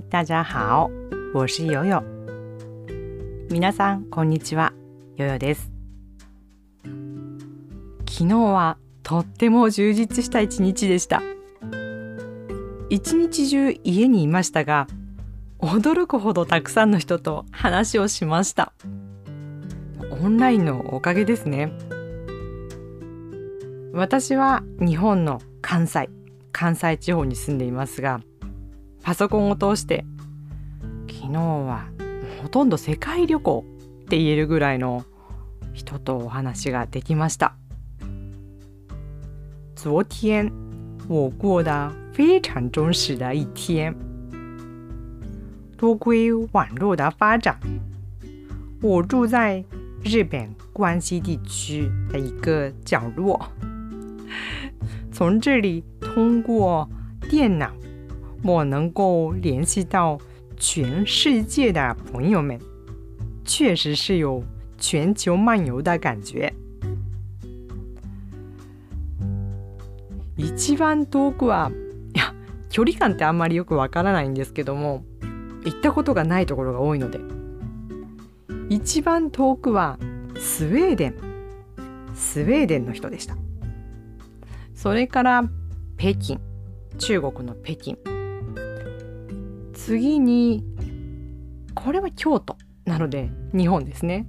[0.00, 0.90] 嗨，大家好，
[1.34, 2.02] 我是悠悠。
[3.50, 4.72] 皆さんこんにちは、
[5.16, 5.70] ヨヨです。
[8.08, 11.20] 昨日はとっても充実した一日でした。
[12.88, 14.86] 一日中家にいましたが、
[15.58, 18.72] 驚くほどたくさんの人と話をしました。
[20.22, 21.72] オンラインのおかげですね。
[23.92, 26.08] 私は日本の関西、
[26.52, 28.20] 関西地方に住んでいますが、
[29.02, 30.04] パソコンを通して
[31.08, 31.86] 昨日は
[32.42, 33.64] ほとんど世界旅行
[34.04, 35.04] って言えるぐらいの
[35.72, 37.54] 人とお話ができました。
[39.76, 40.52] 昨天
[41.08, 43.94] 我过得非常充实的一天。
[45.76, 47.56] 多亏网络的发展，
[48.82, 49.64] 我住在
[50.04, 53.40] 日本关西地区的一个角落。
[55.10, 56.88] 从这里通过
[57.30, 57.70] 电脑
[58.42, 60.18] 我能够联系到
[60.56, 62.58] 全世界的朋友们，
[63.44, 64.42] 确实是有
[64.78, 66.52] 全球漫游的感觉。
[70.36, 71.70] 一番遠くは
[72.14, 72.34] いや
[72.70, 75.04] 距離感ってあんまりよくわからないんですけども
[75.64, 77.20] 行ったことがないところが多いので。
[78.70, 79.98] 一番遠くは
[80.36, 81.14] スウェーデン。
[82.14, 83.36] スウェーデンの人でした。
[84.74, 85.44] それから
[85.98, 86.40] 北京。
[86.98, 87.98] 中国の北京。
[89.84, 90.62] 次に
[91.74, 94.26] これは京都なので日本ですね、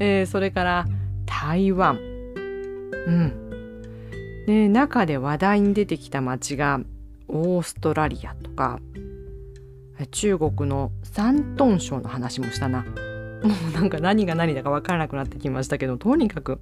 [0.00, 0.86] えー、それから
[1.26, 1.96] 台湾。
[1.96, 4.44] うん。
[4.46, 6.80] で中で話題に出てきた町が
[7.28, 8.80] オーストラリアとか
[10.10, 12.84] 中国の山東省の話もしたな。
[13.44, 16.60] もうなんか何が何だか分からなくなってきましたけどとにかく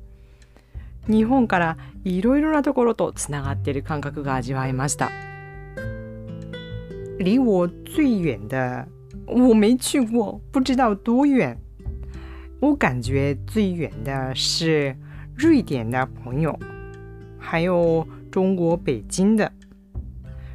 [1.07, 5.32] 日本からいろいろなところとつながっている感覚が味わえました。
[7.19, 8.89] 离我最远的，
[9.27, 11.57] 我没去过，不知道多远。
[12.61, 14.97] 我感觉最远的是
[15.37, 16.59] 瑞典的朋友，
[17.39, 19.51] 还有中国北京的。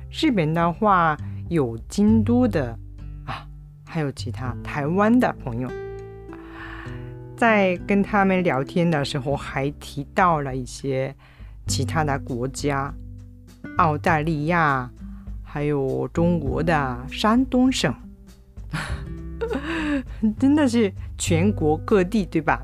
[0.09, 1.17] 日本的话
[1.49, 2.77] 有京都的
[3.25, 3.45] 啊，
[3.85, 5.69] 还有其他台湾的朋友。
[7.35, 11.13] 在跟他们聊天的时候，还提到了一些
[11.67, 12.93] 其他的国家，
[13.77, 14.89] 澳大利亚。
[15.49, 17.95] 还有中国的山东省，
[20.37, 22.61] 真的是全国各地对吧？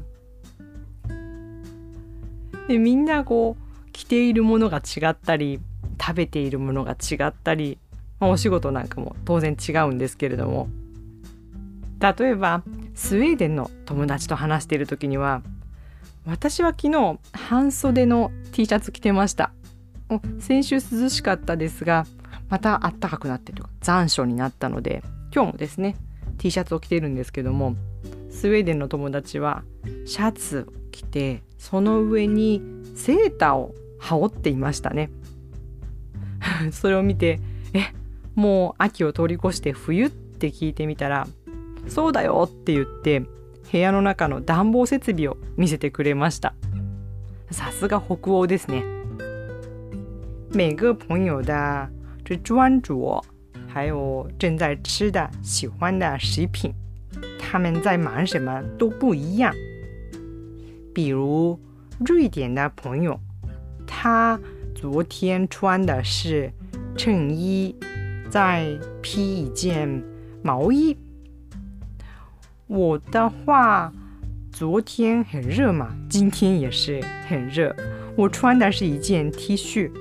[2.68, 5.60] でみんなこう着ているものが違ったり
[6.00, 7.78] 食べているものが違ったり、
[8.20, 10.68] まあ、お仕事なんかも当然違うんですけれども。
[12.00, 12.64] 例えば
[12.96, 15.42] スウェーデンの友達と話している時には
[16.26, 19.52] 私は昨日半袖の T シャツ着てました。
[20.40, 22.06] 先週涼しかったですが
[22.50, 25.96] また暖かくなってる残暑になったので今日もですね
[26.38, 27.76] T シャツを着てるんですけども
[28.30, 29.64] スウェーデンの友達は
[30.06, 32.62] シャツを着てその上に
[32.96, 35.10] セーターを羽織っていましたね。
[36.72, 37.40] それを見て
[37.74, 37.94] え
[38.36, 41.28] もう秋を通り越して冬って聞いてみたら
[41.88, 43.22] そうだよって言って
[43.72, 46.54] 部屋の中の暖房設備を見せてくれました。
[47.50, 48.84] さすが北欧ですね。
[50.54, 51.90] 每个朋友的
[52.26, 53.22] 这专注，
[53.68, 56.74] 还有正在吃的、喜欢的食品，
[57.38, 59.54] 他们在忙什么都不一样。
[60.94, 61.60] 比如
[62.00, 63.20] 瑞典的朋友，
[63.86, 64.40] 他
[64.74, 66.52] 昨天穿的是
[66.96, 67.76] 衬衣，
[68.30, 68.68] 再
[69.02, 70.02] 披一件
[70.42, 70.96] 毛衣。
[72.68, 73.92] 我的话，
[74.52, 77.76] 昨天很热嘛，今天也是很热，
[78.16, 79.92] 我穿的是一件 T 恤。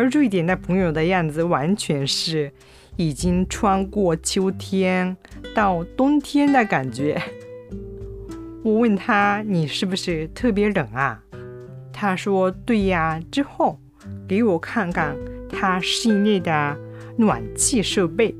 [0.00, 2.52] 而瑞典的朋友的样子完全是
[2.96, 5.16] 已经穿过秋天
[5.54, 7.20] 到冬天的感觉。
[8.62, 11.22] 我问他：“你是不是特别冷啊？”
[11.92, 13.78] 他说：“对呀。”之后
[14.28, 15.16] 给我看看
[15.48, 16.76] 他室内的
[17.16, 18.34] 暖气设备。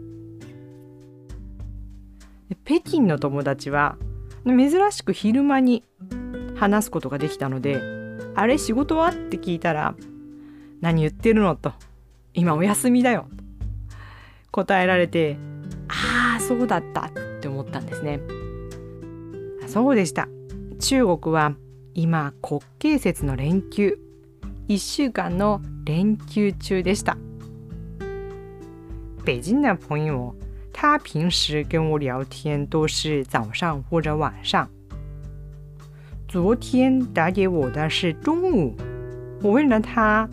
[2.64, 3.96] 北京の友達は
[4.44, 5.84] 珍しく昼間に
[6.56, 7.80] 話すことができたので「
[8.34, 9.94] あれ仕事は?」って聞いたら
[10.81, 11.73] 何言ってるのと。
[12.33, 13.27] 今お休みだよ。
[13.37, 13.43] と
[14.51, 15.37] 答えられて
[15.87, 17.11] ああそうだったっ
[17.41, 18.19] て思ったんですね。
[19.67, 20.27] そうでした。
[20.79, 21.53] 中国は
[21.93, 23.97] 今国慶節の連休。
[24.67, 27.17] 1週間の連休中でした。
[29.23, 30.35] 北京的朋友
[30.73, 34.67] 他平时跟我聊天都是早上或者晚上。
[36.27, 38.75] 昨天打给我的是中午。
[39.43, 40.29] 我问了他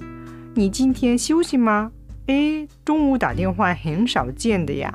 [0.54, 1.92] 你今天休息吗？
[2.26, 4.92] 诶，中午打电话很少见的呀。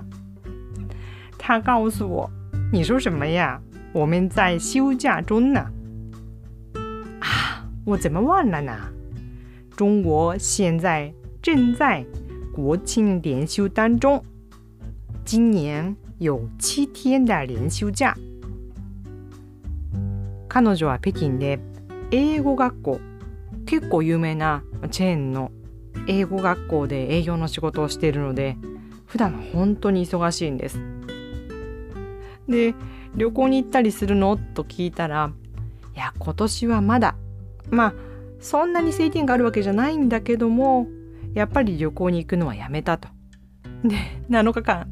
[1.38, 2.30] 他告诉我
[2.72, 3.62] ：“你说什么呀？
[3.94, 5.66] 我们在休假中呢。”
[7.22, 8.74] 啊，我怎么忘了呢？
[9.76, 12.06] 中国现在正在
[12.54, 14.24] 国庆连休当中，
[15.26, 18.16] 今年有七天的连休假。
[20.50, 21.58] 彼女は北京で
[22.12, 23.00] 英語学校
[23.66, 25.52] 結構有名なチェーンの
[26.08, 28.58] 英語学校で営業の仕事をしているので
[29.06, 30.80] 普段本当に忙しいんです。
[32.48, 32.76] で
[33.16, 34.38] 旅行に行ったりするの？
[34.38, 35.32] と聞いたら
[35.96, 37.16] いや今年はまだ
[37.70, 37.94] まあ
[38.40, 40.88] そんなに制限があるわけじゃないんだけども
[41.34, 43.08] やっぱり旅行に行くのはやめたと。
[43.84, 43.96] で
[44.30, 44.88] 7日間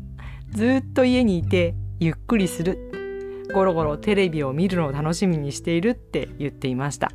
[0.51, 7.11] ずっと家にいてゆっくりするゴロゴロテレビを見るのを楽しみにしているって言っていました。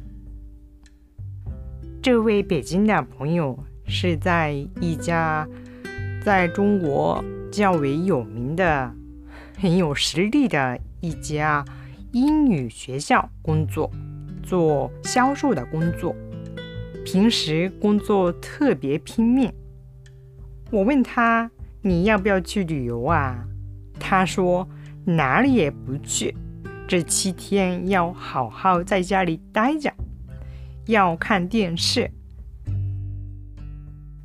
[2.07, 3.59] 这位北京的朋友
[3.89, 5.45] 是在一家
[6.25, 8.95] 在中国较为有名的、
[9.59, 11.65] 很有实力的一家
[12.13, 13.91] 英语学校工作，
[14.41, 16.15] 做销售的工作。
[17.05, 19.53] 平时工作特别拼命。
[20.71, 21.51] 我问他
[21.83, 23.45] ：“你要不要去旅游啊？”
[23.99, 24.69] 他说
[25.05, 26.33] ：“哪里也不去，
[26.87, 29.93] 这七天要好好在家里待着，
[30.87, 32.11] 要看电视。”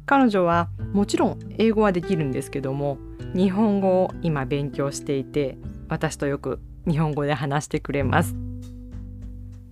[0.05, 2.97] 彼女はもちろん英語はできるんですけども
[3.33, 8.35] 日本語を今勉強していて私とよく日本語で話してくれます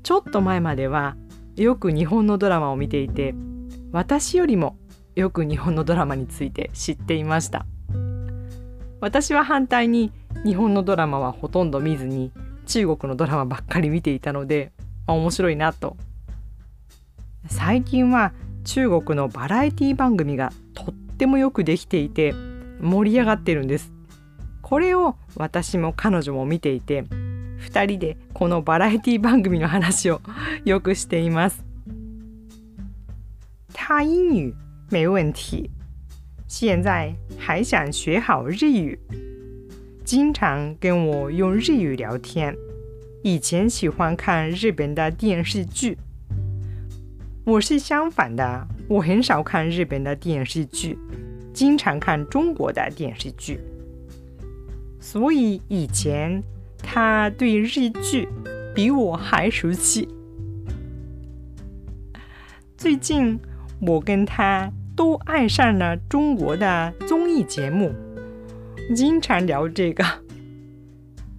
[0.02, 1.18] ちょっと前までは
[1.58, 3.36] よく日本のドラマを見ていて
[3.92, 4.78] 私よりも
[5.16, 7.66] よく日本のドラマについて知っていました
[9.02, 10.14] 私は反対に
[10.46, 12.32] 日本のドラマはほとんど見ずに
[12.66, 14.72] 中国のドラマばっかり見ていたので、
[15.08, 15.98] 面白いなと
[17.50, 18.32] 最近は
[18.64, 22.34] 中国のバラエティ番組がとってもよくできていて
[22.80, 23.92] 盛り上がってるんです。
[24.62, 27.04] これを私も彼女も見ていて
[27.68, 30.22] 2人でこのバラエティ番組の話を
[30.64, 31.66] よくしています。
[33.74, 34.54] 他英语
[34.90, 35.70] 没问题。
[36.48, 39.00] 现在还想学好日语。
[40.06, 42.56] 经常跟我用日语聊天。
[43.24, 45.98] 以前喜欢看日本的电视剧。
[47.50, 50.96] 我是相反的，我很少看日本的电视剧，
[51.52, 53.60] 经常看中国的电视剧。
[55.00, 56.44] 所以以前
[56.78, 58.30] 他对日剧
[58.76, 60.08] 比我还熟悉。
[62.78, 63.40] 最近
[63.82, 67.92] 我跟他都爱上了中国的综艺节目，
[68.96, 70.06] 经常聊这个。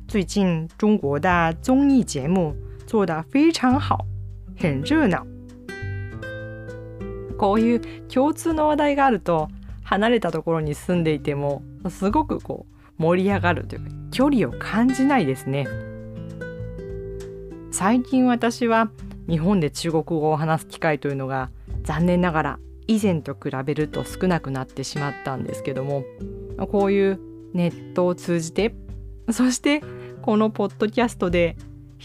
[0.08, 2.52] 最近中国的综艺节目
[2.84, 4.04] 做得非常好，
[4.58, 5.24] 很热闹。
[7.40, 9.48] こういう共通の話題があると
[9.82, 15.66] 離れたところに住んでいてもすごくこう盛り上がるというか距離を感じないですね。
[17.70, 18.90] 最近私は
[19.26, 21.48] 日本で中国語を話す機会というのが
[21.82, 26.04] 残念ながら以前と比べると少なくなってしまったんですけども
[26.70, 27.20] こういう
[27.54, 28.74] ネットを通じて
[29.30, 29.80] そして
[30.20, 31.56] このポッドキャストで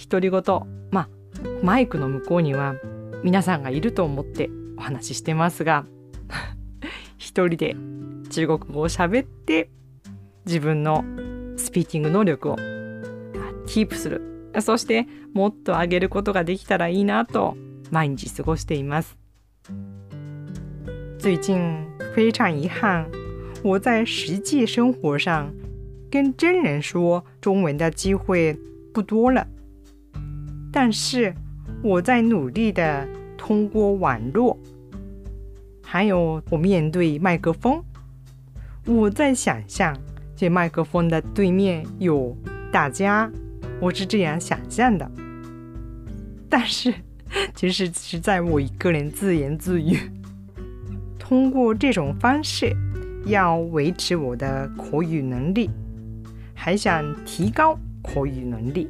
[0.10, 0.42] 独り言
[0.92, 1.10] まあ
[1.62, 2.76] マイクの向こうには
[3.22, 5.86] 皆さんがいると思ってお話ししてますが
[7.18, 7.76] 一人で
[8.30, 9.70] 中国語を喋って
[10.46, 11.04] 自分の
[11.58, 12.58] スピーキング能力を
[13.68, 14.36] キープする。
[14.62, 17.58] そしてもっと上げることができたらいいなと
[17.92, 19.18] 毎日過ごしています。
[21.20, 23.08] 最近非常遗憾
[23.64, 25.52] 我在实际生活上
[26.12, 28.58] 跟真人说中文的机会
[28.94, 29.48] 不多了。
[30.72, 31.34] 但是
[31.84, 33.08] 我在努力的
[33.45, 34.59] 通过网络，
[35.83, 37.83] 还有我面对麦克风，
[38.87, 39.97] 我在想象
[40.37, 42.37] 这麦克风的对面有
[42.73, 43.31] 大家，
[43.81, 45.11] 我是这样想象的。
[46.49, 46.93] 但是
[47.55, 49.99] 其实是在我一个人自言自语。
[51.19, 52.75] 通过这种方式，
[53.27, 55.71] 要维持我的口语能力，
[56.55, 58.89] 还想提高口语能力。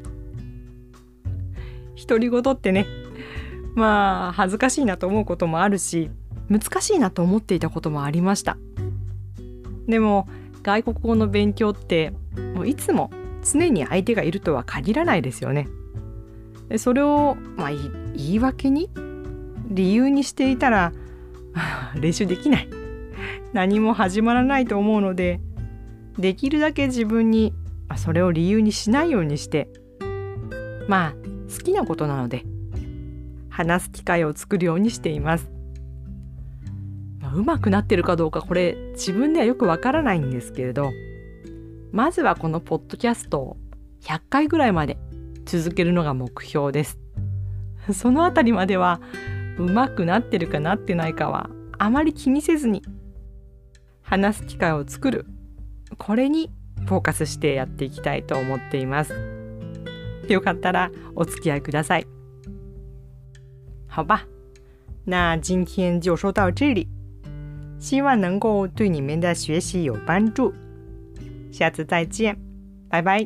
[2.06, 2.86] 独り言ってね。
[3.75, 6.09] まあ恥ずかしいなと思うこともあるし
[6.49, 8.57] 難しいなと思っていたこともありました。
[9.87, 10.27] でも
[10.63, 12.13] 外国語の勉強って
[12.55, 13.11] もういつも
[13.43, 15.67] 常に相手がいるとは限らないですよね。
[16.69, 18.89] でそれを、まあ、言い訳に
[19.67, 20.91] 理由にしていたら
[21.95, 22.69] 練習できない。
[23.53, 25.39] 何も始まらないと思うので
[26.17, 27.53] できるだけ自分に
[27.95, 29.69] それを理由にしないようにして
[30.89, 31.13] まあ
[31.49, 32.43] 好きなことなので
[33.55, 35.49] 話す機会を作るようにしています。
[37.21, 40.91] まあ、うまくなってるかどうかこれ自分ではよくわからないんですけれど
[41.91, 43.57] まずはこのポッドキャストを
[44.01, 44.97] 100回ぐらいまで
[45.45, 46.99] 続けるのが目標です。
[47.93, 48.99] そのあたりまでは
[49.57, 52.83] うまくなってるかなってないかはあまり気にせずに
[54.01, 55.27] 話す機会を作る
[55.97, 56.51] これに
[56.87, 59.13] フォーカスしてやっていきたいと思っています。
[60.27, 62.14] よかったらお付き合いください。
[63.95, 64.23] 好吧。
[65.05, 66.85] 那今天就说到这里。
[67.79, 70.53] 希望能够对你们的学习有帮助。
[71.49, 72.35] 下次再见
[72.89, 73.25] 拜拜。